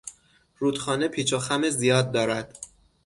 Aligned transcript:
رودخانه 0.59 1.07
پیچ 1.07 1.33
و 1.33 1.39
خم 1.39 1.69
زیاد 1.69 2.11
دارد. 2.11 2.57